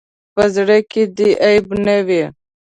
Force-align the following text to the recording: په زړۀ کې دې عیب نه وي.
په 0.33 0.43
زړۀ 0.55 0.79
کې 0.91 1.03
دې 1.17 1.29
عیب 1.43 1.65
نه 1.85 1.97
وي. 2.07 2.23